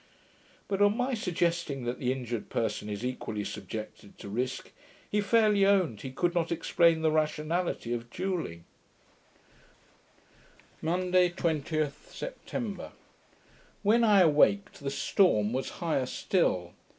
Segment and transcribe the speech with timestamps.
[0.67, 4.71] But on my suggesting that the injured person is equally subjected to risk,
[5.07, 8.65] he fairly owned he could not explain the rationality of duelling.
[10.81, 12.93] Monday, 20th September
[13.83, 16.73] When I awaked, the storm was higher still.